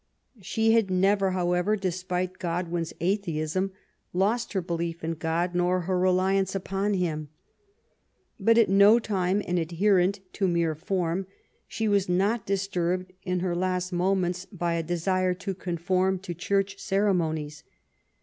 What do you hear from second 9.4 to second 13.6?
an adherent to mere form, she was not disturbed in her